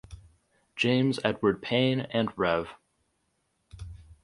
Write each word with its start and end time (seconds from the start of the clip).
James 0.75 1.19
Edward 1.23 1.61
Payne 1.61 1.99
and 2.09 2.35
Rev. 2.35 2.69